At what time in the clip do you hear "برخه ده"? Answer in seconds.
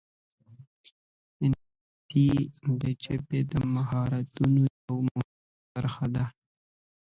5.73-6.25